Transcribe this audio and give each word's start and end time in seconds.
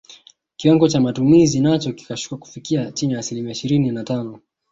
Kiwango 0.55 0.87
cha 0.89 0.99
matumizi 1.01 1.59
nacho 1.59 1.91
kikashuka 1.93 2.37
kufikia 2.37 2.91
chini 2.91 3.13
ya 3.13 3.19
asilimia 3.19 3.51
ishirini 3.51 3.91
na 3.91 4.03
tano 4.03 4.39